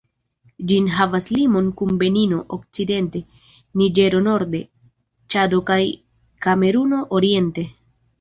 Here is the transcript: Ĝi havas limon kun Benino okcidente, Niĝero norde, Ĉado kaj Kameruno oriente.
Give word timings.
Ĝi 0.69 0.75
havas 0.93 1.25
limon 1.33 1.65
kun 1.81 1.91
Benino 2.03 2.39
okcidente, 2.57 3.21
Niĝero 3.81 4.21
norde, 4.29 4.61
Ĉado 5.35 5.61
kaj 5.69 5.79
Kameruno 6.47 7.03
oriente. 7.21 7.67